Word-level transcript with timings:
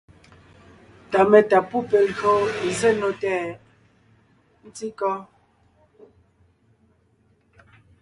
Ta 1.11 1.21
metá 1.31 1.57
pú 1.69 1.77
pe 1.89 1.99
lyò 2.07 2.33
zsé 2.77 2.89
nò 2.99 3.09
tɛʼ? 3.21 3.57
ntí 4.67 4.87
kɔ́? 4.99 5.15